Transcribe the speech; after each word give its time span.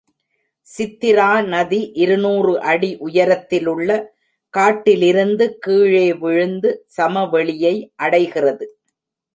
சித்திரா 0.67 1.27
நதி 1.49 1.81
இருநூறு 2.03 2.53
அடி 2.71 2.89
உயரத்திலுள்ள 3.07 3.89
காட்டிலிருந்து 4.53 5.47
கீழே 5.59 6.07
விழுந்து 6.25 6.71
சமவெளியை 6.97 7.75
அடைகிறது. 8.05 8.67